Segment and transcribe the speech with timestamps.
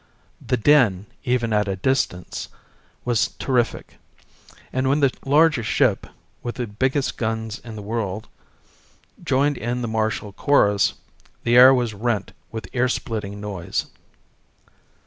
[0.43, 2.49] The din, even at the distance,
[3.05, 3.97] was terrific,
[4.73, 6.07] and when the largest ship,
[6.41, 8.27] with the biggest guns in the world,
[9.23, 10.95] joined in the martial chorus,
[11.43, 13.85] the air was rent with ear splitting noise.